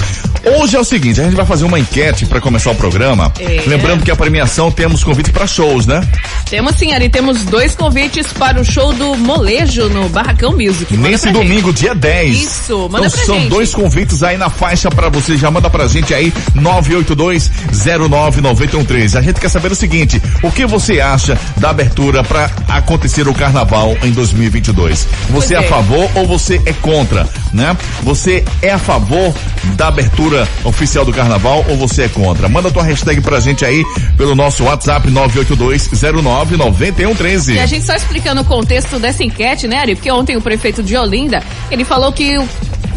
[0.60, 3.32] Hoje é o seguinte, a gente vai fazer uma enquete para começar o programa.
[3.38, 3.62] É.
[3.66, 6.02] Lembrando que a premiação temos convite para shows, né?
[6.50, 7.08] Temos sim, Ari.
[7.08, 10.92] Temos dois convites para o show do Molejo no Barracão Music.
[10.96, 11.42] Manda Nesse pra gente.
[11.48, 12.36] domingo, dia 10.
[12.42, 13.48] Isso, manda então pra são gente.
[13.50, 15.36] dois convites aí na faixa pra você.
[15.36, 19.16] Já manda pra gente aí 982-099113.
[19.18, 22.22] A gente quer saber o seguinte: o que você acha da abertura
[22.68, 25.06] acontecer o carnaval em 2022?
[25.30, 25.68] Você é a é.
[25.68, 27.76] favor ou você é contra, né?
[28.02, 29.32] Você é a favor
[29.76, 32.48] da abertura oficial do carnaval ou você é contra?
[32.48, 33.84] Manda tua hashtag pra gente aí
[34.16, 37.54] pelo nosso WhatsApp 982-099113.
[37.54, 39.94] E a gente só explicando o contexto dessa enquete, né, Ari?
[39.94, 42.48] Porque ontem o prefeito de Olinda, ele falou que o,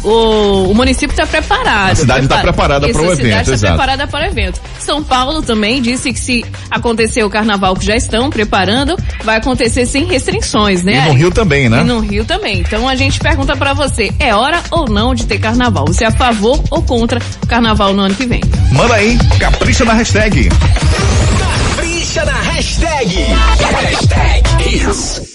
[0.05, 1.91] o, o município está preparado.
[1.91, 4.61] A cidade tá preparada Isso, para o A evento, cidade está preparada para o evento.
[4.79, 9.85] São Paulo também disse que se acontecer o carnaval que já estão preparando, vai acontecer
[9.85, 11.05] sem restrições, né?
[11.05, 11.13] E no?
[11.13, 11.81] Rio também, né?
[11.81, 12.59] E no Rio também.
[12.59, 15.87] Então a gente pergunta pra você, é hora ou não de ter carnaval?
[15.87, 18.41] Você é a favor ou contra o carnaval no ano que vem?
[18.71, 20.49] Manda aí, capricha na hashtag.
[21.39, 23.15] Capricha na hashtag.
[23.71, 24.44] Hashtag
[24.75, 25.34] Hits.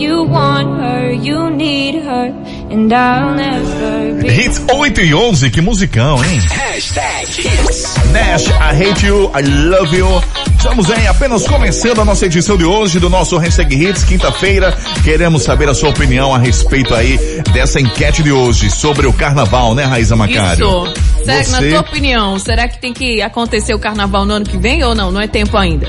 [0.00, 2.32] You, want her, you need her,
[2.70, 4.28] and I'll never be.
[4.28, 6.40] Hits 8 e 11, que musicão, hein?
[6.50, 7.94] Hashtag Hits.
[8.12, 10.08] Nash, I hate you, I love you.
[10.56, 14.76] Estamos em apenas começando a nossa edição de hoje do nosso Hashtag Hits, quinta-feira.
[15.04, 17.18] Queremos saber a sua opinião a respeito aí
[17.52, 20.84] dessa enquete de hoje sobre o carnaval, né, Raíza Macário?
[20.84, 20.94] Isso.
[21.20, 24.56] Que, na Você- tua opinião, será que tem que acontecer o carnaval no ano que
[24.56, 25.10] vem ou não?
[25.12, 25.86] Não é tempo ainda.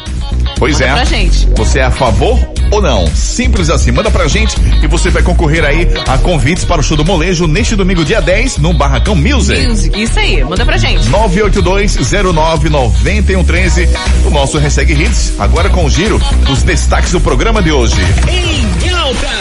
[0.58, 0.94] Pois Manda é.
[0.96, 1.48] pra gente.
[1.56, 2.38] Você é a favor
[2.72, 3.06] ou não?
[3.14, 3.92] Simples assim.
[3.92, 7.46] Manda pra gente e você vai concorrer aí a convites para o show do Molejo
[7.48, 9.68] neste domingo, dia 10, no Barracão Music.
[9.68, 11.08] Music, isso aí, manda pra gente.
[11.10, 13.88] 982-09-9113,
[14.26, 17.96] o nosso Hashtag Hits, agora com o giro dos destaques do programa de hoje.
[18.28, 19.41] Em alta.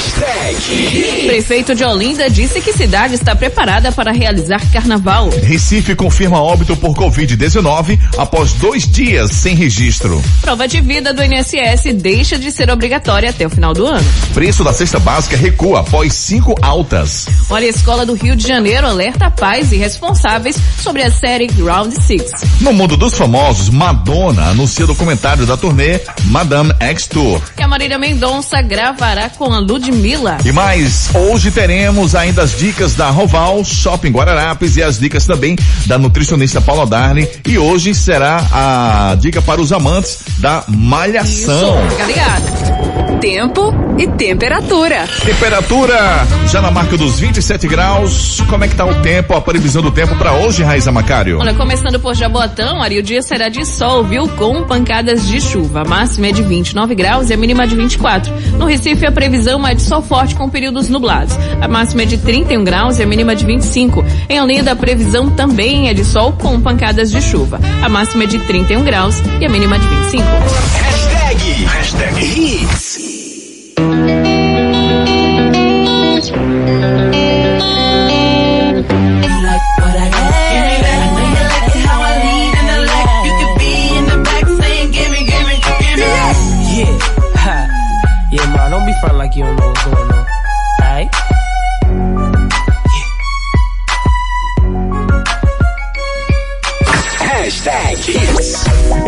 [0.00, 1.26] Hashtag.
[1.26, 5.28] Prefeito de Olinda disse que cidade está preparada para realizar carnaval.
[5.42, 10.22] Recife confirma óbito por Covid-19 após dois dias sem registro.
[10.40, 14.04] Prova de vida do INSS deixa de ser obrigatória até o final do ano.
[14.32, 17.26] Preço da cesta básica recua após cinco altas.
[17.50, 21.94] Olha, a escola do Rio de Janeiro alerta pais e responsáveis sobre a série Round
[21.94, 22.32] 6.
[22.62, 27.42] No mundo dos famosos, Madonna anuncia documentário da turnê Madame X Tour.
[27.54, 29.60] Que a Marília Mendonça gravará com a
[29.90, 30.38] Ludmilla.
[30.44, 35.56] E mais, hoje teremos ainda as dicas da Roval, Shopping Guararapes e as dicas também
[35.86, 37.28] da nutricionista Paula Darne.
[37.46, 41.76] E hoje será a dica para os amantes da malhação.
[41.90, 43.09] Fica ligado.
[43.20, 45.06] Tempo e temperatura.
[45.22, 48.40] Temperatura já na marca dos 27 graus.
[48.48, 51.38] Como é que tá o tempo, a previsão do tempo para hoje, Raiza Macário?
[51.38, 54.26] Olha, começando por Jabotão, Ari, o dia será de sol, viu?
[54.26, 55.82] Com pancadas de chuva.
[55.82, 58.32] A máxima é de 29 graus e a mínima de 24.
[58.56, 61.34] No Recife, a previsão é de sol forte com períodos nublados.
[61.60, 64.02] A máxima é de 31 graus e a mínima de 25.
[64.30, 67.60] Em Olinda, a previsão também é de sol com pancadas de chuva.
[67.82, 70.24] A máxima é de 31 graus e a mínima de 25.
[70.24, 71.64] Hashtag.
[71.64, 72.89] Hashtag Hits.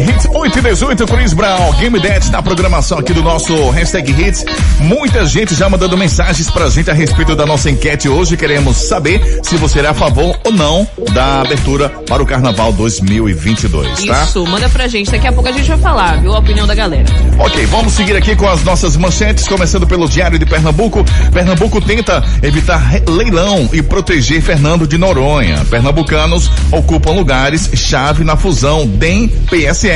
[0.02, 4.44] Hits 8 e 18, Chris Brown, Game That na programação aqui do nosso Hashtag Hits.
[4.80, 8.36] Muita gente já mandando mensagens pra gente a respeito da nossa enquete hoje.
[8.36, 14.04] Queremos saber se você é a favor ou não da abertura para o Carnaval 2022,
[14.04, 14.24] tá?
[14.24, 15.10] Isso, manda pra gente.
[15.10, 16.34] Daqui a pouco a gente vai falar, viu?
[16.34, 17.04] A opinião da galera.
[17.38, 21.04] Ok, vamos seguir aqui com as nossas manchetes, começando pelo Diário de Pernambuco.
[21.32, 25.64] Pernambuco tenta evitar leilão e proteger Fernando de Noronha.
[25.70, 29.91] Pernambucanos ocupam lugares chave na fusão DEM-PSL.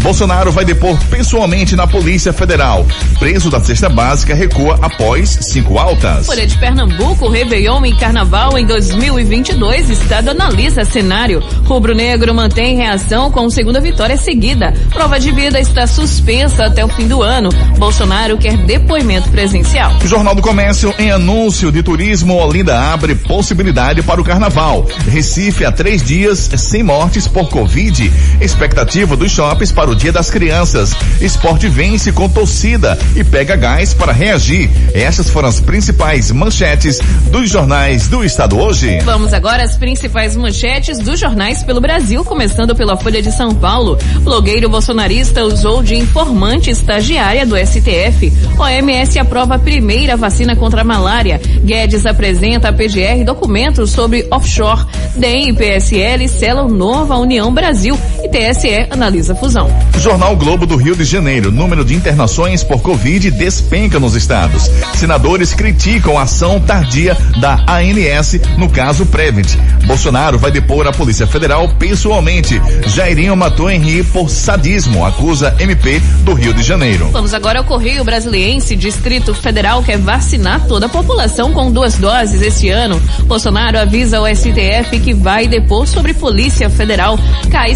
[0.00, 2.86] Bolsonaro vai depor pessoalmente na Polícia Federal.
[3.18, 6.26] Preso da cesta básica recua após cinco altas.
[6.26, 9.90] Folha de Pernambuco, Réveillon e Carnaval em 2022.
[9.90, 11.40] Estado analisa cenário.
[11.64, 14.72] Rubro Negro mantém reação com segunda vitória seguida.
[14.90, 17.50] Prova de vida está suspensa até o fim do ano.
[17.76, 19.92] Bolsonaro quer depoimento presencial.
[20.04, 24.86] Jornal do Comércio, em anúncio de turismo, Olinda abre possibilidade para o carnaval.
[25.08, 28.12] Recife há três dias sem mortes por Covid.
[28.40, 30.92] Expectativa dos shoppings para o Dia das Crianças.
[31.20, 34.70] Esporte vence com torcida e pega gás para reagir.
[34.94, 39.00] Essas foram as principais manchetes dos jornais do estado hoje.
[39.00, 43.98] Vamos agora às principais manchetes dos jornais pelo Brasil, começando pela Folha de São Paulo.
[44.20, 48.32] Blogueiro bolsonarista usou de informante estagiária do STF.
[48.58, 51.40] OMS aprova a primeira vacina contra a malária.
[51.64, 54.84] Guedes apresenta a PGR documentos sobre offshore.
[55.16, 57.98] DEM e PSL selam nova União Brasil
[58.36, 59.70] TSE analisa fusão.
[59.98, 61.50] Jornal Globo do Rio de Janeiro.
[61.50, 64.70] Número de internações por Covid despenca nos estados.
[64.94, 69.56] Senadores criticam a ação tardia da ANS no caso Prevent.
[69.86, 72.60] Bolsonaro vai depor a Polícia Federal pessoalmente.
[72.88, 77.08] Jairinho matou Henri por sadismo, acusa MP do Rio de Janeiro.
[77.12, 78.76] Vamos agora ao Correio Brasiliense.
[78.76, 83.00] Distrito Federal quer vacinar toda a população com duas doses esse ano.
[83.24, 87.18] Bolsonaro avisa ao STF que vai depor sobre Polícia Federal.
[87.50, 87.74] Cai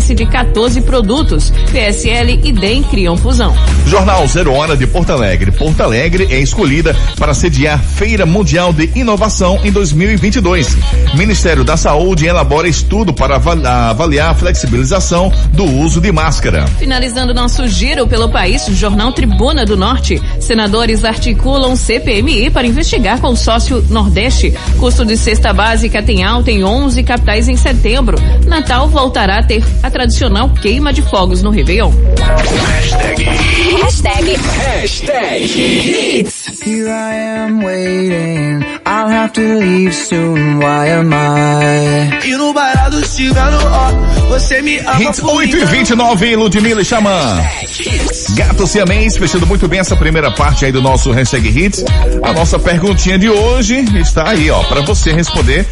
[0.00, 1.52] De 14 produtos.
[1.70, 3.54] PSL e DEM criam fusão.
[3.86, 5.52] Jornal Zero Hora de Porto Alegre.
[5.52, 10.76] Porto Alegre é escolhida para sediar Feira Mundial de Inovação em 2022.
[11.14, 16.66] Ministério da Saúde elabora estudo para avali- avaliar a flexibilização do uso de máscara.
[16.78, 20.20] Finalizando nosso giro pelo país, Jornal Tribuna do Norte.
[20.40, 24.52] Senadores articulam CPMI para investigar consórcio Nordeste.
[24.78, 28.18] Custo de cesta básica tem alta em 11 capitais em setembro.
[28.46, 31.92] Natal voltará a ter a tradicional queima de fogos no Réveillon.
[33.82, 36.39] Hashtag Hashtag Hits.
[36.62, 38.62] Here I am waiting.
[38.84, 40.58] I'll have to leave soon.
[40.58, 42.26] Why am I?
[42.26, 42.50] E no
[43.04, 43.90] chegando, ó,
[44.28, 45.66] você me ama Hits por 8 e mim.
[45.66, 47.42] 29, Ludmilla e Xamã.
[48.34, 51.84] Gato Siamês, fechando muito bem essa primeira parte aí do nosso hashtag Hits.
[52.22, 55.66] A nossa perguntinha de hoje está aí, ó, para você responder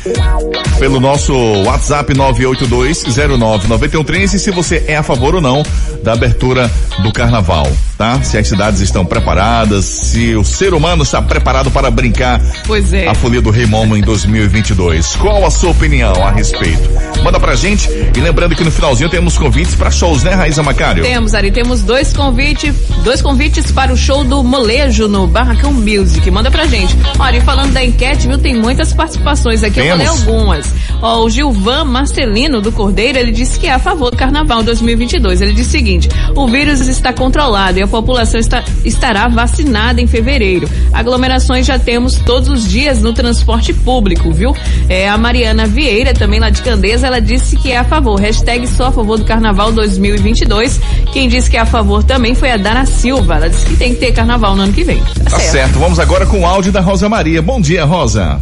[0.79, 5.63] pelo nosso WhatsApp 982099113 se você é a favor ou não
[6.03, 6.71] da abertura
[7.03, 8.23] do carnaval, tá?
[8.23, 13.07] Se as cidades estão preparadas, se o ser humano está preparado para brincar Pois é.
[13.09, 15.17] a folia do Rei Momo em 2022.
[15.17, 16.89] Qual a sua opinião a respeito?
[17.23, 21.03] Manda pra gente e lembrando que no finalzinho temos convites para shows, né, Raíza Macário?
[21.03, 26.31] Temos, Ari, temos dois convites, dois convites para o show do Molejo no Barracão Music.
[26.31, 26.97] Manda pra gente.
[27.19, 30.07] Olha, e falando da enquete, viu, tem muitas participações aqui, eu Temos.
[30.07, 30.75] falei algumas.
[31.03, 35.41] Ó, o Gilvan Marcelino do Cordeiro, ele disse que é a favor do Carnaval 2022.
[35.41, 40.07] Ele disse o seguinte: o vírus está controlado e a população está, estará vacinada em
[40.07, 40.68] fevereiro.
[40.93, 44.55] Aglomerações já temos todos os dias no transporte público, viu?
[44.89, 48.19] É, a Mariana Vieira, também lá de Candeza, ela disse que é a favor.
[48.21, 50.81] Hashtag só a favor do Carnaval 2022.
[51.13, 53.37] Quem disse que é a favor também foi a Dana Silva.
[53.37, 55.03] Ela disse que tem que ter Carnaval no ano que vem.
[55.29, 57.43] Tá certo, vamos agora com o áudio da Rosa Maria.
[57.43, 58.41] Bom dia, Rosa.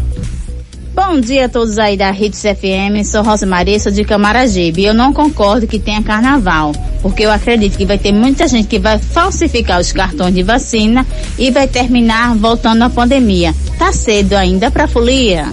[0.96, 4.82] Bom dia a todos aí da Hits FM, sou Rosa Maria, sou de Camaragibe.
[4.82, 6.72] Eu não concordo que tenha carnaval,
[7.02, 11.06] porque eu acredito que vai ter muita gente que vai falsificar os cartões de vacina
[11.38, 13.54] e vai terminar voltando à pandemia.
[13.78, 15.48] Tá cedo ainda pra folia?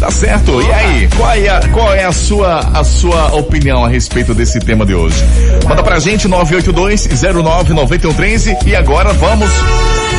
[0.00, 0.60] Tá certo.
[0.60, 4.58] E aí, qual é, a, qual é a sua a sua opinião a respeito desse
[4.58, 5.22] tema de hoje?
[5.68, 9.50] Manda pra gente 982099113 e agora vamos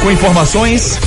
[0.01, 0.97] com informações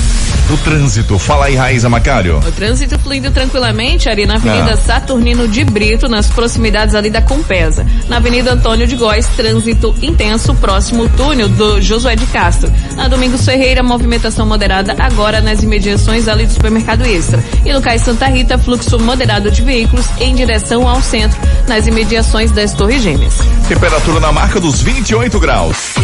[0.49, 1.19] do trânsito.
[1.19, 2.39] Fala aí, Raíza Macário.
[2.39, 4.77] O trânsito fluindo tranquilamente ali na Avenida Ah.
[4.77, 7.87] Saturnino de Brito, nas proximidades ali da Compesa.
[8.09, 12.71] Na Avenida Antônio de Góes, trânsito intenso próximo túnel do Josué de Castro.
[12.97, 17.43] Na Domingos Ferreira, movimentação moderada agora nas imediações ali do supermercado Extra.
[17.65, 22.51] E no Cais Santa Rita, fluxo moderado de veículos em direção ao centro, nas imediações
[22.51, 23.35] das Torres Gêmeas.
[23.69, 25.95] Temperatura na marca dos 28 graus.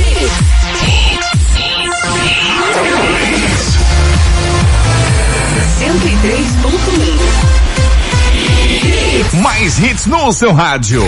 [9.32, 9.42] Um.
[9.42, 11.02] Mais hits no seu rádio.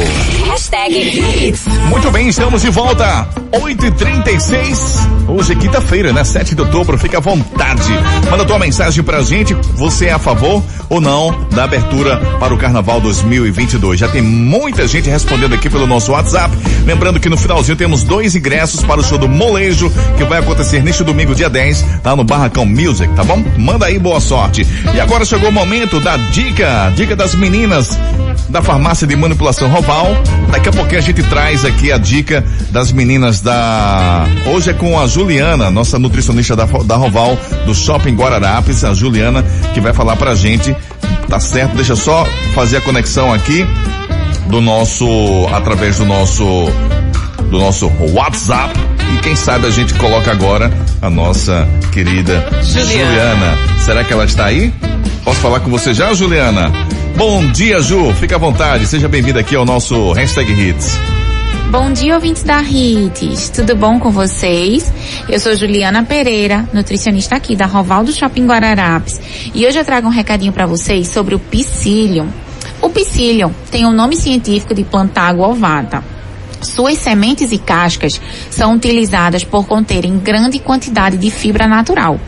[0.53, 1.55] Hashtag.
[1.89, 3.27] Muito bem, estamos de volta.
[3.53, 5.09] 8h36.
[5.27, 6.23] Hoje é quinta-feira, né?
[6.23, 6.99] 7 de outubro.
[6.99, 7.91] Fica à vontade.
[8.31, 9.55] Manda tua mensagem pra gente.
[9.55, 13.99] Você é a favor ou não da abertura para o Carnaval 2022?
[13.99, 16.55] Já tem muita gente respondendo aqui pelo nosso WhatsApp.
[16.85, 20.83] Lembrando que no finalzinho temos dois ingressos para o show do Molejo, que vai acontecer
[20.83, 23.43] neste domingo, dia 10, lá no Barracão Music, tá bom?
[23.57, 24.67] Manda aí, boa sorte.
[24.95, 27.99] E agora chegou o momento da dica, dica das meninas
[28.49, 30.09] da farmácia de manipulação Roval.
[30.51, 34.27] Daqui a pouquinho a gente traz aqui a dica das meninas da.
[34.47, 39.45] Hoje é com a Juliana, nossa nutricionista da, da Roval, do Shopping Guararapes, a Juliana,
[39.75, 40.75] que vai falar pra gente.
[41.29, 41.75] Tá certo?
[41.77, 43.67] Deixa só fazer a conexão aqui
[44.49, 45.07] do nosso.
[45.53, 46.45] através do nosso.
[47.51, 48.79] do nosso WhatsApp.
[49.15, 50.71] E quem sabe a gente coloca agora
[51.01, 52.93] a nossa querida Juliana.
[52.93, 53.59] Juliana.
[53.79, 54.73] Será que ela está aí?
[55.25, 56.73] Posso falar com você já, Juliana?
[57.17, 58.13] Bom dia, Ju.
[58.15, 58.87] Fica à vontade.
[58.87, 60.99] Seja bem-vinda aqui ao nosso Hashtag Hits.
[61.71, 63.51] Bom dia, ouvintes da Hits.
[63.51, 64.93] Tudo bom com vocês?
[65.29, 69.21] Eu sou Juliana Pereira, nutricionista aqui da Roval do Shopping Guararapes.
[69.55, 72.29] E hoje eu trago um recadinho para vocês sobre o psyllium.
[72.81, 76.03] O psyllium tem o um nome científico de plantágua ovata.
[76.63, 82.19] Suas sementes e cascas são utilizadas por conterem grande quantidade de fibra natural.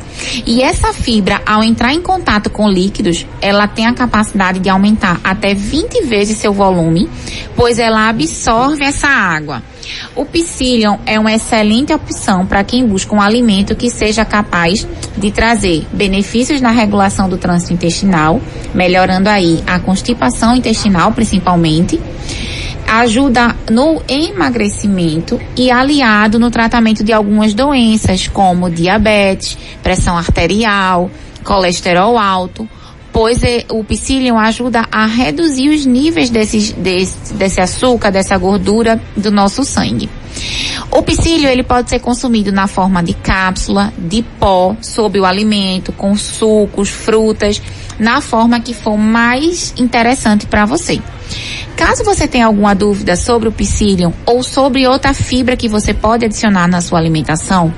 [0.47, 5.21] E essa fibra, ao entrar em contato com líquidos, ela tem a capacidade de aumentar
[5.23, 7.09] até 20 vezes seu volume,
[7.57, 9.63] pois ela absorve essa água.
[10.17, 15.31] O psyllium é uma excelente opção para quem busca um alimento que seja capaz de
[15.31, 18.41] trazer benefícios na regulação do trânsito intestinal,
[18.75, 22.01] melhorando aí a constipação intestinal principalmente
[22.87, 31.11] ajuda no emagrecimento e aliado no tratamento de algumas doenças como diabetes, pressão arterial,
[31.45, 32.69] colesterol alto,
[33.13, 39.31] pois o psyllium ajuda a reduzir os níveis desses, desse, desse açúcar, dessa gordura do
[39.31, 40.11] nosso sangue.
[40.91, 45.93] O psyllium ele pode ser consumido na forma de cápsula, de pó, sob o alimento,
[45.93, 47.63] com sucos, frutas,
[47.99, 51.01] na forma que for mais interessante para você.
[51.77, 56.25] Caso você tenha alguma dúvida sobre o psyllium ou sobre outra fibra que você pode
[56.25, 57.73] adicionar na sua alimentação,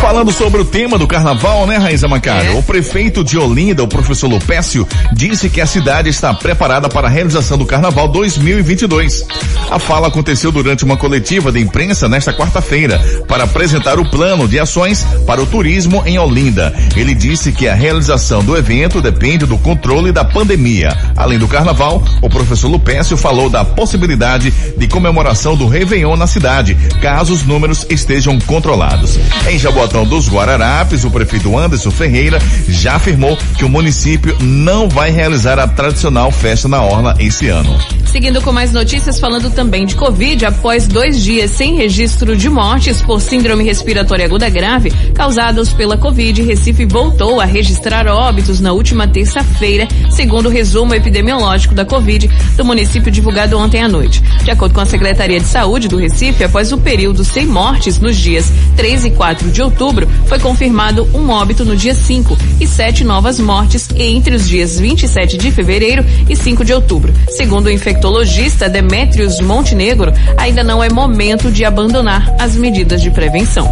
[0.00, 2.58] Falando sobre o tema do carnaval, né, Raíza Macário?
[2.58, 7.10] O prefeito de Olinda, o professor Lupécio, disse que a cidade está preparada para a
[7.10, 9.24] realização do carnaval 2022.
[9.70, 12.98] A fala aconteceu durante uma coletiva de imprensa nesta quarta-feira
[13.28, 16.74] para apresentar o plano de ações para o turismo em Olinda.
[16.96, 20.96] Ele disse que a realização do evento depende do controle da pandemia.
[21.16, 26.74] Além do carnaval, o professor Lupécio falou da possibilidade de comemoração do Réveillon na cidade,
[27.00, 29.18] caso os números estejam controlados.
[29.50, 32.38] Em Jaboatão dos Guararapes, o prefeito Anderson Ferreira
[32.68, 37.76] já afirmou que o município não vai realizar a tradicional festa na Orla esse ano.
[38.04, 43.02] Seguindo com mais notícias, falando também de Covid, após dois dias sem registro de mortes
[43.02, 49.08] por síndrome respiratória aguda grave causados pela Covid, Recife voltou a registrar óbitos na última
[49.08, 54.22] terça-feira, segundo o resumo epidemiológico da Covid do município divulgado ontem à noite.
[54.44, 58.16] De acordo com a Secretaria de Saúde do Recife, após o período sem mortes nos
[58.16, 63.04] dias 3 e 4 de outubro, foi confirmado um óbito no dia 5 e sete
[63.04, 67.12] novas mortes entre os dias 27 de fevereiro e 5 de outubro.
[67.30, 73.70] Segundo o infectologista Demetrios Montenegro, ainda não é momento de abandonar as medidas de prevenção.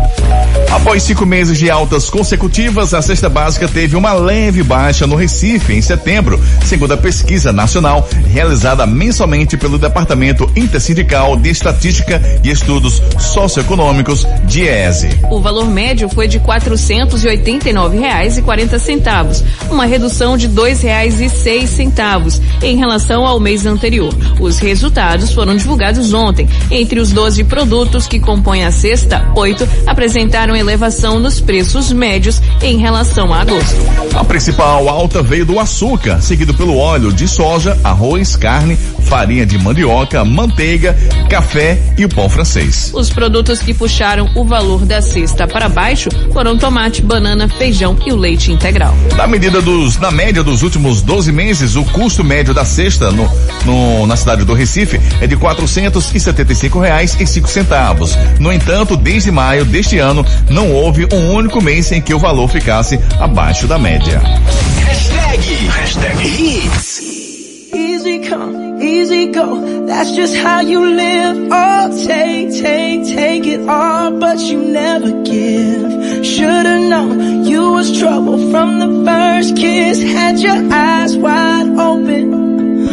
[0.71, 5.73] Após cinco meses de altas consecutivas, a cesta básica teve uma leve baixa no Recife
[5.73, 13.03] em setembro, segundo a pesquisa nacional realizada mensalmente pelo Departamento Intersindical de Estatística e Estudos
[13.19, 15.09] Socioeconômicos, DIESE.
[15.31, 16.39] O valor médio foi de
[18.43, 20.49] quarenta centavos, uma redução de
[21.29, 24.15] seis centavos em relação ao mês anterior.
[24.41, 26.49] Os resultados foram divulgados ontem.
[26.71, 32.79] Entre os 12 produtos que compõem a cesta, oito apresentaram elevação nos preços médios em
[32.79, 33.77] relação a agosto.
[34.15, 39.59] A principal alta veio do açúcar, seguido pelo óleo de soja, arroz, carne, farinha de
[39.59, 40.97] mandioca, manteiga,
[41.31, 42.91] café e o pão francês.
[42.95, 48.13] Os produtos que puxaram o valor da cesta para baixo foram tomate, banana, feijão e
[48.13, 48.95] o leite integral.
[49.17, 53.29] Na medida dos, na média dos últimos 12 meses, o custo médio da cesta no,
[53.65, 57.49] no, na cidade do Recife é de quatrocentos e setenta e cinco reais e cinco
[57.49, 58.17] centavos.
[58.39, 62.49] No entanto, desde maio deste ano, não houve um único mês em que o valor
[62.49, 64.21] ficasse abaixo da média.
[64.85, 66.98] Hashtag, hashtag hits.
[68.99, 69.87] Easy go.
[69.87, 71.49] That's just how you live.
[71.53, 76.27] Oh, take, take, take it all, but you never give.
[76.27, 80.03] Should've known you was trouble from the first kiss.
[80.03, 82.89] Had your eyes wide open.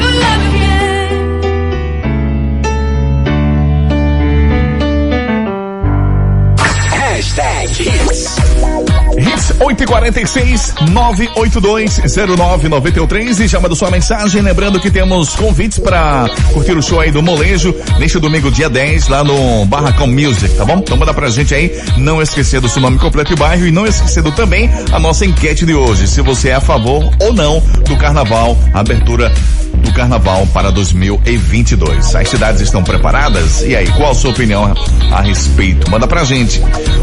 [7.00, 8.95] Hashtag hits.
[9.18, 14.42] Hits 846 982099113 e já manda sua mensagem.
[14.42, 19.08] Lembrando que temos convites para curtir o show aí do Molejo neste domingo, dia 10,
[19.08, 20.80] lá no Barracão Music, tá bom?
[20.80, 23.86] Então manda pra gente aí, não esquecer do seu nome completo e bairro e não
[23.86, 27.96] esquecendo também a nossa enquete de hoje, se você é a favor ou não do
[27.98, 29.32] carnaval, abertura
[29.78, 32.16] do carnaval para 2022.
[32.16, 33.62] As cidades estão preparadas?
[33.62, 34.74] E aí, qual a sua opinião
[35.12, 35.90] a respeito?
[35.90, 36.62] Manda pra gente.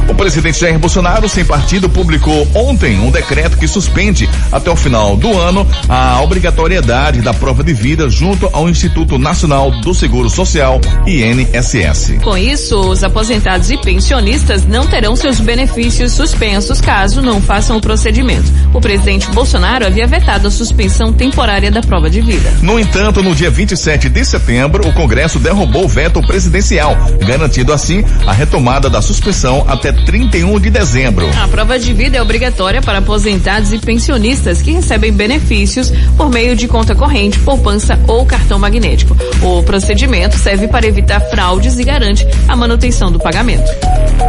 [0.09, 5.17] O presidente Jair Bolsonaro, sem partido, publicou ontem um decreto que suspende até o final
[5.17, 10.81] do ano a obrigatoriedade da prova de vida junto ao Instituto Nacional do Seguro Social,
[11.07, 12.19] INSS.
[12.23, 17.81] Com isso, os aposentados e pensionistas não terão seus benefícios suspensos caso não façam o
[17.81, 18.51] procedimento.
[18.73, 22.53] O presidente Bolsonaro havia vetado a suspensão temporária da prova de vida.
[22.63, 28.05] No entanto, no dia 27 de setembro, o Congresso derrubou o veto presidencial, garantindo assim
[28.25, 31.29] a retomada da suspensão até 31 de dezembro.
[31.43, 36.55] A prova de vida é obrigatória para aposentados e pensionistas que recebem benefícios por meio
[36.55, 39.17] de conta corrente, poupança ou cartão magnético.
[39.43, 43.69] O procedimento serve para evitar fraudes e garante a manutenção do pagamento.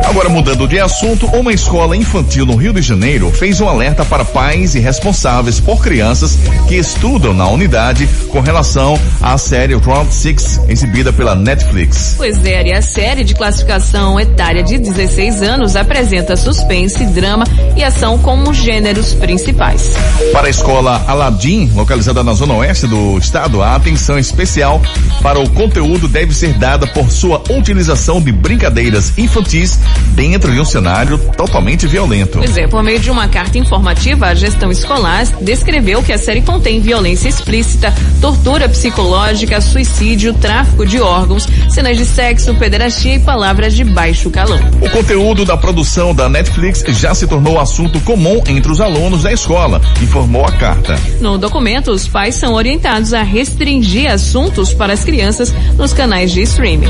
[0.06, 4.24] Agora mudando de assunto, uma escola infantil no Rio de Janeiro fez um alerta para
[4.24, 10.62] pais e responsáveis por crianças que estudam na unidade com relação à série Round Six
[10.68, 12.16] exibida pela Netflix.
[12.18, 17.46] Pois é, e a série de classificação etária de 16 anos apresenta suspense, drama
[17.76, 19.94] e ação como gêneros principais.
[20.32, 24.82] Para a escola Aladim, localizada na zona oeste do estado, a atenção especial
[25.22, 29.80] para o conteúdo deve ser dada por sua utilização de brincadeiras infantis
[30.14, 32.38] dentro de um cenário totalmente violento.
[32.38, 36.42] Pois é, por meio de uma carta informativa, a gestão escolar descreveu que a série
[36.42, 43.74] contém violência explícita, tortura psicológica, suicídio, tráfico de órgãos, cenas de sexo, pederastia e palavras
[43.74, 44.60] de baixo calão.
[44.82, 49.32] O conteúdo da produção da Netflix já se tornou assunto comum entre os alunos da
[49.32, 50.98] escola, informou a carta.
[51.20, 56.42] No documento, os pais são orientados a restringir assuntos para as crianças nos canais de
[56.42, 56.90] streaming.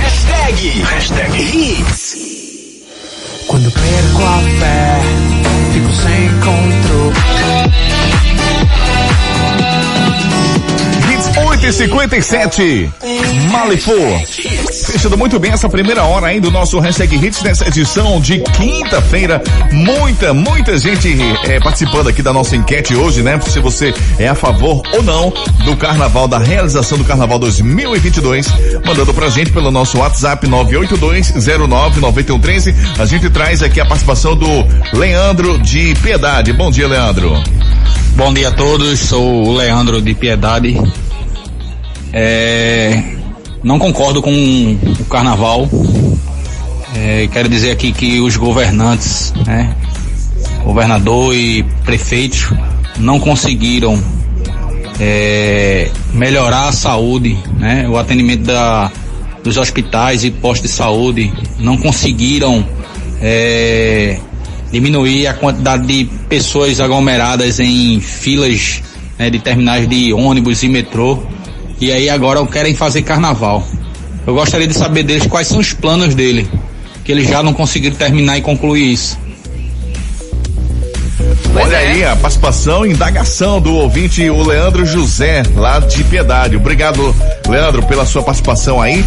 [0.00, 2.17] Hashtag, hashtag hits.
[3.48, 5.00] Quando perco a fé,
[5.72, 7.14] fico sem controle.
[11.10, 11.66] Hits 8
[14.78, 14.86] 57 Malifu.
[14.86, 19.42] Fechando muito bem essa primeira hora aí do nosso hashtag Hits nessa edição de quinta-feira.
[19.72, 23.38] Muita, muita gente eh, participando aqui da nossa enquete hoje, né?
[23.40, 25.30] Se você é a favor ou não
[25.64, 28.48] do carnaval, da realização do carnaval 2022,
[28.84, 32.74] mandando pra gente pelo nosso WhatsApp 982099113.
[32.98, 34.46] A gente traz aqui a participação do
[34.92, 36.52] Leandro de Piedade.
[36.52, 37.32] Bom dia, Leandro.
[38.16, 40.76] Bom dia a todos, sou o Leandro de Piedade.
[42.12, 43.17] É,
[43.62, 45.68] não concordo com o carnaval.
[46.94, 49.76] É, quero dizer aqui que os governantes, né,
[50.64, 52.50] governador e prefeitos,
[52.98, 54.02] não conseguiram
[55.00, 58.90] é, melhorar a saúde, né, o atendimento da,
[59.44, 62.64] dos hospitais e postos de saúde, não conseguiram
[63.20, 64.18] é,
[64.72, 68.82] diminuir a quantidade de pessoas aglomeradas em filas
[69.18, 71.22] né, de terminais de ônibus e metrô.
[71.80, 73.66] E aí agora querem fazer carnaval.
[74.26, 76.48] Eu gostaria de saber deles quais são os planos dele,
[77.04, 79.18] que eles já não conseguiram terminar e concluir isso.
[81.54, 86.56] Olha aí a participação e indagação do ouvinte, o Leandro José, lá de Piedade.
[86.56, 87.14] Obrigado,
[87.48, 89.04] Leandro, pela sua participação aí.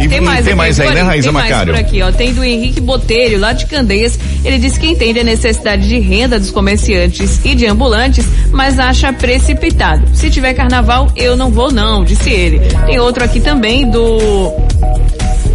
[0.00, 1.74] E Tem mais, tem mais aí, né, aí, Raíza tem mais Macário?
[1.74, 2.12] por aqui, ó.
[2.12, 4.18] Tem do Henrique Botelho, lá de Candeias.
[4.44, 9.12] Ele diz que entende a necessidade de renda dos comerciantes e de ambulantes, mas acha
[9.12, 10.02] precipitado.
[10.14, 12.60] Se tiver carnaval, eu não vou não, disse ele.
[12.86, 14.50] Tem outro aqui também do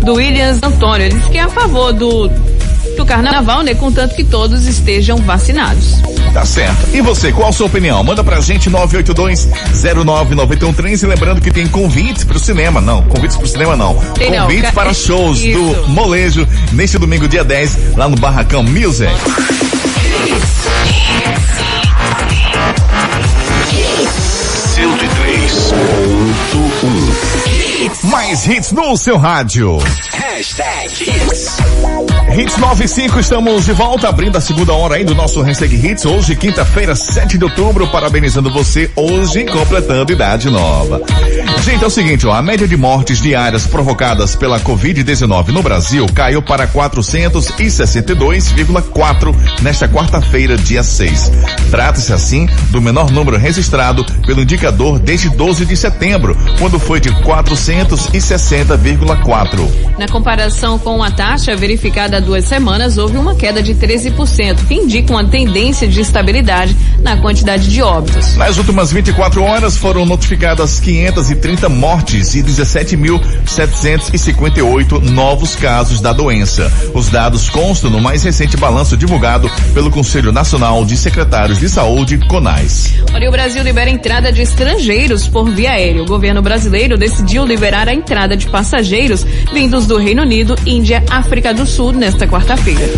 [0.04, 1.08] do Williams Antônio.
[1.08, 2.30] Ele diz que é a favor do
[2.96, 3.76] pro carnaval, né?
[3.76, 6.02] Contanto que todos estejam vacinados.
[6.34, 6.88] Tá certo.
[6.94, 8.04] E você, qual a sua opinião?
[8.04, 11.08] Manda pra gente 982-099113.
[11.08, 12.80] Lembrando que tem convites pro cinema.
[12.82, 13.94] Não, convites pro cinema não.
[14.18, 15.58] Tem não, convites ca- para shows Isso.
[15.60, 19.12] do Molejo neste domingo, dia 10, lá no Barracão Music.
[28.04, 29.78] Mais hits no seu rádio.
[30.28, 31.58] Hashtag Hits.
[32.36, 36.04] Hits 95, estamos de volta, abrindo a segunda hora aí do nosso Hashtag Hits.
[36.04, 41.00] Hoje, quinta-feira, 7 de outubro, parabenizando você, hoje, completando idade nova.
[41.64, 46.08] Gente, é o seguinte, ó, a média de mortes diárias provocadas pela Covid-19 no Brasil
[46.14, 51.32] caiu para 462,4 nesta quarta-feira, dia 6.
[51.70, 57.12] Trata-se, assim, do menor número registrado pelo indicador desde 12 de setembro, quando foi de
[57.22, 59.86] 460,4.
[60.16, 65.12] Comparação com a taxa verificada há duas semanas, houve uma queda de 13%, que indica
[65.12, 68.38] uma tendência de estabilidade na quantidade de óbitos.
[68.38, 76.72] Nas últimas 24 horas foram notificadas 530 mortes e 17.758 novos casos da doença.
[76.94, 82.20] Os dados constam no mais recente balanço divulgado pelo Conselho Nacional de Secretários de Saúde,
[82.30, 82.94] CONAS.
[83.14, 86.02] Olha, o Brasil libera a entrada de estrangeiros por via aérea.
[86.02, 91.54] O governo brasileiro decidiu liberar a entrada de passageiros vindos do Reino Unido, Índia, África
[91.54, 92.90] do Sul nesta quarta-feira.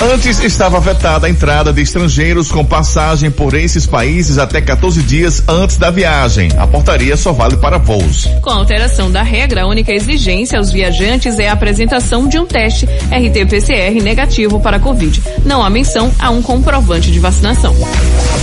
[0.00, 5.42] Antes estava vetada a entrada de estrangeiros com passagem por esses países até 14 dias
[5.48, 6.50] antes da viagem.
[6.56, 8.26] A portaria só vale para voos.
[8.40, 12.46] Com a alteração da regra, a única exigência aos viajantes é a apresentação de um
[12.46, 15.20] teste RT-PCR negativo para a Covid.
[15.44, 17.74] Não há menção a um comprovante de vacinação.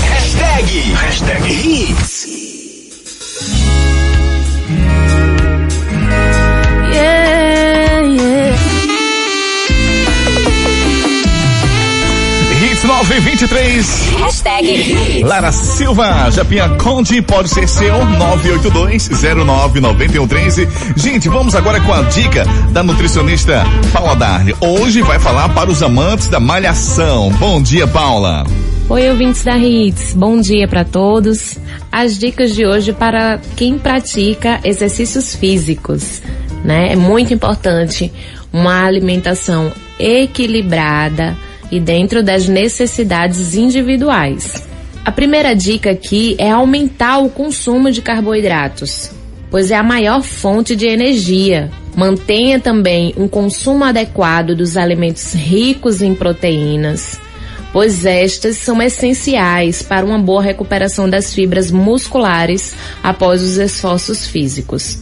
[0.10, 0.80] Hashtag.
[0.94, 2.25] Hashtag Hits.
[13.16, 14.20] 2023.
[14.20, 20.68] Hashtag Lara Silva, Japinha Conde, pode ser seu 982099113.
[20.98, 24.54] Gente, vamos agora com a dica da nutricionista Paula Darne.
[24.60, 27.32] Hoje vai falar para os amantes da malhação.
[27.40, 28.46] Bom dia, Paula.
[28.90, 30.14] Oi, ouvintes da Hits.
[30.14, 31.58] Bom dia para todos.
[31.90, 36.22] As dicas de hoje para quem pratica exercícios físicos,
[36.66, 36.92] né?
[36.92, 38.12] É muito importante
[38.52, 41.38] uma alimentação equilibrada,
[41.72, 44.64] e dentro das necessidades individuais.
[45.04, 49.12] A primeira dica aqui é aumentar o consumo de carboidratos,
[49.52, 51.70] pois é a maior fonte de energia.
[51.96, 57.20] Mantenha também um consumo adequado dos alimentos ricos em proteínas,
[57.72, 62.74] pois estas são essenciais para uma boa recuperação das fibras musculares
[63.04, 64.98] após os esforços físicos.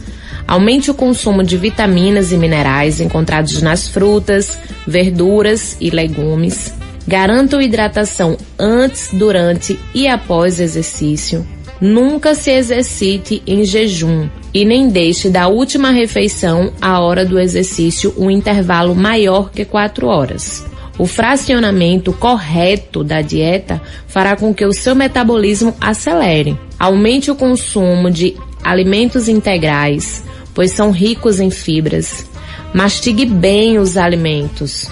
[0.46, 6.72] Aumente o consumo de vitaminas e minerais encontrados nas frutas, verduras e legumes.
[7.06, 11.46] Garanta hidratação antes, durante e após exercício.
[11.80, 18.14] Nunca se exercite em jejum e nem deixe da última refeição à hora do exercício
[18.16, 20.64] um intervalo maior que 4 horas.
[20.96, 26.56] O fracionamento correto da dieta fará com que o seu metabolismo acelere.
[26.78, 30.24] Aumente o consumo de alimentos integrais,
[30.54, 32.26] pois são ricos em fibras.
[32.72, 34.90] Mastigue bem os alimentos.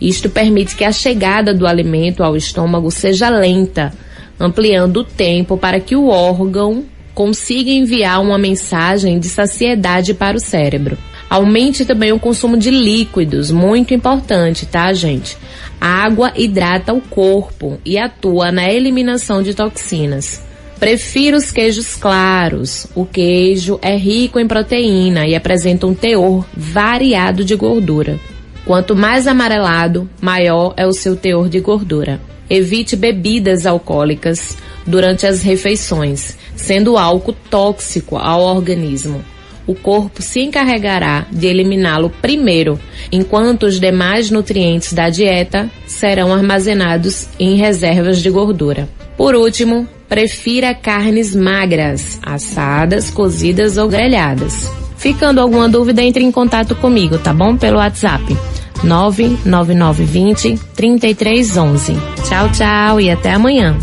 [0.00, 3.92] Isto permite que a chegada do alimento ao estômago seja lenta,
[4.38, 10.40] ampliando o tempo para que o órgão consiga enviar uma mensagem de saciedade para o
[10.40, 10.96] cérebro.
[11.28, 15.36] Aumente também o consumo de líquidos, muito importante, tá, gente?
[15.80, 20.42] A água hidrata o corpo e atua na eliminação de toxinas.
[20.80, 22.86] Prefiro os queijos claros.
[22.94, 28.18] O queijo é rico em proteína e apresenta um teor variado de gordura.
[28.64, 32.18] Quanto mais amarelado, maior é o seu teor de gordura.
[32.48, 39.22] Evite bebidas alcoólicas durante as refeições, sendo o álcool tóxico ao organismo.
[39.66, 42.78] O corpo se encarregará de eliminá-lo primeiro,
[43.12, 48.88] enquanto os demais nutrientes da dieta serão armazenados em reservas de gordura.
[49.16, 54.70] Por último, prefira carnes magras, assadas, cozidas ou grelhadas.
[54.96, 57.56] Ficando alguma dúvida, entre em contato comigo, tá bom?
[57.56, 58.36] Pelo WhatsApp
[58.82, 61.96] 99920 3311.
[62.28, 63.78] Tchau, tchau e até amanhã.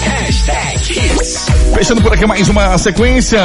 [0.04, 1.41] Hashtag Hits.
[1.74, 3.42] Fechando por aqui mais uma sequência.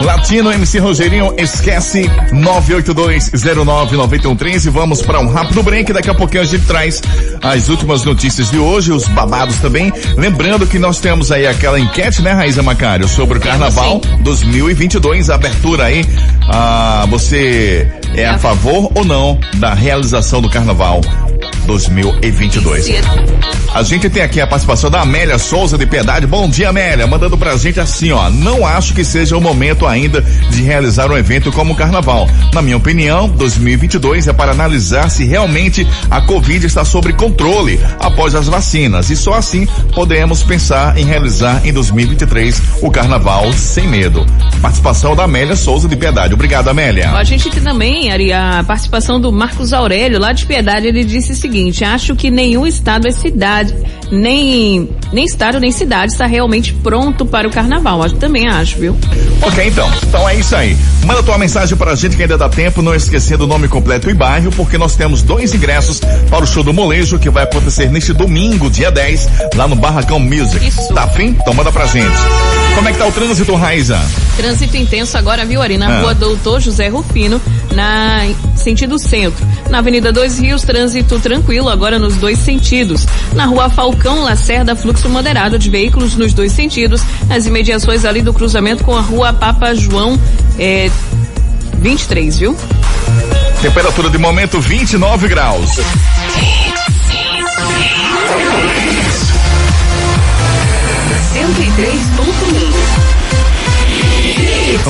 [0.00, 4.70] Latino MC Rogerinho, esquece 982099113.
[4.70, 5.92] Vamos para um rápido break.
[5.92, 7.00] Daqui a pouquinho a gente traz
[7.42, 9.90] as últimas notícias de hoje, os babados também.
[10.16, 15.30] Lembrando que nós temos aí aquela enquete, né, Raíza Macário, sobre o Carnaval 2022.
[15.30, 16.04] Abertura aí.
[16.48, 21.00] Ah, você é a favor ou não da realização do Carnaval
[21.68, 22.88] 2022?
[23.74, 26.26] A gente tem aqui a participação da Amélia Souza de Piedade.
[26.26, 27.06] Bom dia, Amélia.
[27.06, 28.30] Mandando pra gente assim, ó.
[28.30, 32.26] Não acho que seja o momento ainda de realizar um evento como o Carnaval.
[32.54, 38.34] Na minha opinião, 2022 é para analisar se realmente a Covid está sob controle após
[38.34, 39.10] as vacinas.
[39.10, 44.24] E só assim podemos pensar em realizar em 2023 o Carnaval sem medo.
[44.62, 46.32] Participação da Amélia Souza de Piedade.
[46.32, 47.10] Obrigado, Amélia.
[47.10, 51.32] A gente tem também, Ari, a participação do Marcos Aurélio, lá de Piedade, ele disse
[51.32, 53.74] o seguinte, acho que nenhum estado é cidade,
[54.10, 58.02] nem, nem estado, nem cidade está realmente pronto para o carnaval.
[58.04, 58.96] Eu também acho, viu?
[59.42, 59.90] Ok, então.
[60.02, 60.76] Então é isso aí.
[61.04, 64.14] Manda tua mensagem pra gente que ainda dá tempo, não esquecendo o nome completo e
[64.14, 68.12] bairro, porque nós temos dois ingressos para o show do Molejo que vai acontecer neste
[68.12, 70.66] domingo, dia 10, lá no Barracão Music.
[70.66, 70.94] Isso.
[70.94, 71.36] Tá afim?
[71.40, 72.67] Então manda pra gente.
[72.78, 74.00] Como é que tá o trânsito, Raiza?
[74.36, 75.76] Trânsito intenso agora, viu, Ari?
[75.76, 76.00] Na Ah.
[76.00, 77.40] rua Doutor José Rufino,
[77.74, 78.20] na
[78.54, 79.44] sentido centro.
[79.68, 83.04] Na Avenida Dois Rios, trânsito tranquilo agora nos dois sentidos.
[83.34, 87.02] Na rua Falcão Lacerda, fluxo moderado de veículos nos dois sentidos.
[87.26, 90.16] Nas imediações ali do cruzamento com a rua Papa João,
[90.56, 90.88] é,
[91.80, 92.56] 23, viu?
[93.60, 95.68] Temperatura de momento 29 graus.
[101.54, 103.17] 103.1.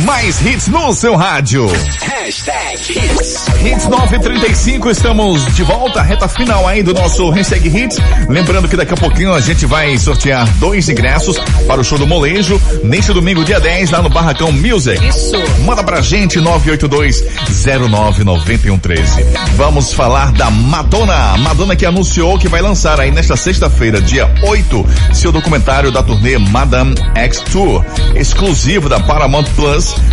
[0.05, 1.69] Mais hits no seu rádio.
[2.01, 3.47] Hashtag Hits.
[3.64, 7.97] Hits 935, estamos de volta, reta final aí do nosso Hashtag Hits.
[8.29, 12.07] Lembrando que daqui a pouquinho a gente vai sortear dois ingressos para o show do
[12.07, 14.99] Molejo, neste domingo, dia 10, lá no Barracão Music.
[15.07, 15.37] Isso.
[15.64, 19.25] Manda pra gente, 982-099113.
[19.57, 21.37] Vamos falar da Madonna.
[21.38, 26.37] Madonna que anunciou que vai lançar aí nesta sexta-feira, dia 8, seu documentário da turnê
[26.37, 29.68] Madame X Tour, exclusivo da Paramount Plus,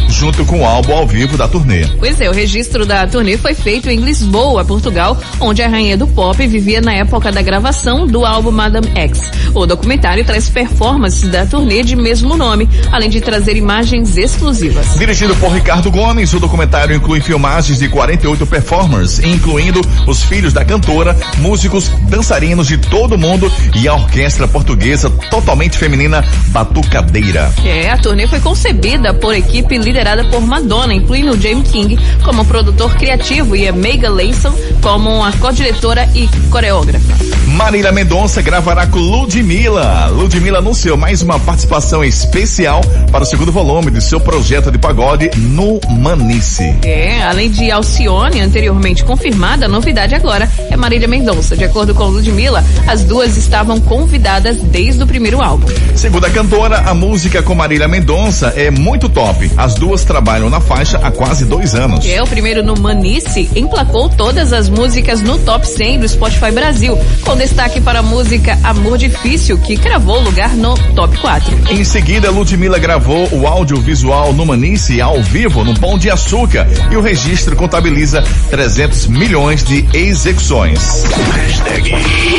[0.09, 1.85] junto com o álbum ao vivo da turnê.
[1.99, 6.07] Pois é, o registro da turnê foi feito em Lisboa, Portugal, onde a rainha do
[6.07, 9.21] pop vivia na época da gravação do álbum Madame X.
[9.53, 14.97] O documentário traz performances da turnê de mesmo nome, além de trazer imagens exclusivas.
[14.97, 20.65] Dirigido por Ricardo Gomes, o documentário inclui filmagens de 48 performers, incluindo os filhos da
[20.65, 27.51] cantora, músicos, dançarinos de todo o mundo e a orquestra portuguesa totalmente feminina Batucadeira.
[27.65, 32.95] É, a turnê foi concebida por equipe liderada por Madonna, incluindo James King como produtor
[32.97, 37.44] criativo e a Megan Layson como a co-diretora e coreógrafa.
[37.45, 40.07] Marília Mendonça gravará com Ludmilla.
[40.07, 42.81] Ludmilla anunciou mais uma participação especial
[43.11, 46.75] para o segundo volume de seu projeto de pagode no Manice.
[46.83, 51.55] É, além de Alcione, anteriormente confirmada, a novidade agora é Marília Mendonça.
[51.55, 55.67] De acordo com Ludmilla, as duas estavam convidadas desde o primeiro álbum.
[55.95, 59.51] Segundo a cantora, a música com Marília Mendonça é muito top.
[59.55, 62.05] As duas trabalham na faixa há quase dois anos.
[62.05, 66.97] É, o primeiro no Manice emplacou todas as músicas no top 100 do Spotify Brasil,
[67.21, 71.55] com destaque para a música Amor Difícil, que cravou lugar no top 4.
[71.69, 76.97] Em seguida, Ludmilla gravou o audiovisual no Manice ao vivo no Pão de Açúcar e
[76.97, 81.03] o registro contabiliza 300 milhões de execuções.
[81.35, 81.91] Hashtag.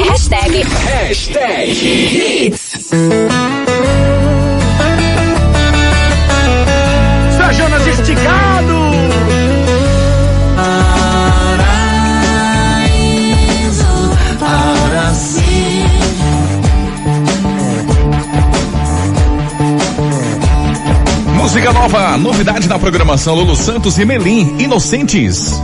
[0.08, 0.64] Hashtag.
[0.64, 2.90] Hashtag Hits.
[7.56, 8.45] Jonas esticado.
[21.56, 25.58] Música nova, novidade na programação Lulu Santos e Melim, Inocentes.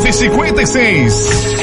[0.00, 1.53] 956.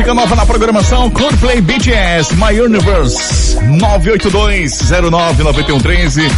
[0.00, 6.32] Música nova na programação, Coldplay BTS, My Universe, 982099113.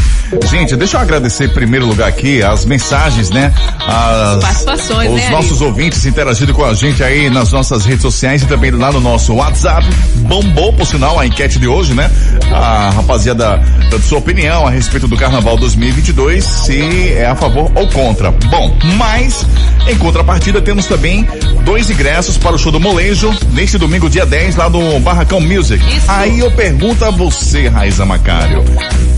[0.51, 3.55] Gente, deixa eu agradecer em primeiro lugar aqui as mensagens, né?
[3.79, 5.71] As, Participações, os né, nossos Ari?
[5.71, 9.35] ouvintes interagindo com a gente aí nas nossas redes sociais e também lá no nosso
[9.35, 9.87] WhatsApp.
[10.17, 12.11] Bombou, por sinal, a enquete de hoje, né?
[12.53, 17.87] A rapaziada dando sua opinião a respeito do Carnaval 2022, se é a favor ou
[17.89, 18.31] contra.
[18.31, 19.47] Bom, mas
[19.87, 21.27] em contrapartida temos também
[21.65, 25.83] dois ingressos para o show do Molejo neste domingo, dia 10, lá no Barracão Music.
[26.09, 28.65] Aí eu pergunto a você, Raiza Macário,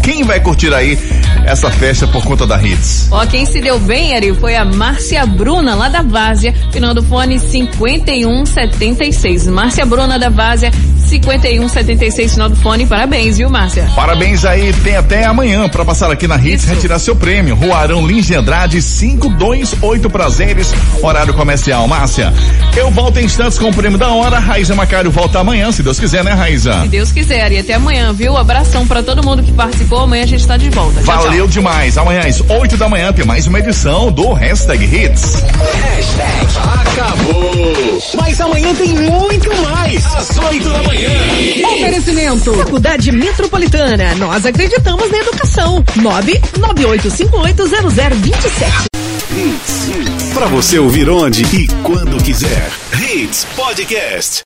[0.02, 0.98] quem vai curtir aí
[1.46, 3.09] essa festa por conta da Hits?
[3.11, 7.02] Ó, quem se deu bem, Ari, foi a Márcia Bruna, lá da Várzea, final do
[7.02, 9.46] fone 5176.
[9.48, 10.70] Márcia Bruna da Várzea,
[11.20, 12.87] 5176, final do fone.
[12.87, 13.88] Parabéns, viu, Márcia?
[13.94, 17.55] Parabéns aí, tem até amanhã para passar aqui na Hits retirar seu prêmio.
[17.55, 20.72] Rua Arão Lins de Andrade, 528 prazeres,
[21.03, 21.87] horário comercial.
[21.87, 22.33] Márcia,
[22.77, 24.38] eu volto em instantes com o prêmio da hora.
[24.38, 26.83] Raíza Macário volta amanhã, se Deus quiser, né, Raíza?
[26.83, 28.37] Se Deus quiser, e até amanhã, viu?
[28.37, 30.00] Abração pra todo mundo que participou.
[30.00, 31.03] Amanhã a gente tá de volta.
[31.03, 31.24] Tchau, tchau.
[31.24, 31.96] Valeu demais.
[31.96, 35.42] Amanhã às 8 da manhã tem mais uma edição do Hashtag Hits.
[35.83, 36.46] Hashtag
[36.81, 38.03] acabou.
[38.16, 40.05] Mas amanhã tem muito mais.
[40.14, 41.04] Às 8 da manhã.
[41.75, 42.53] Oferecimento.
[42.55, 44.14] Faculdade Metropolitana.
[44.17, 45.83] Nós acreditamos na educação.
[45.97, 48.87] 998580027.
[49.37, 49.90] Hits.
[50.33, 52.71] Pra você ouvir onde e quando quiser.
[53.01, 54.43] Hits Podcast.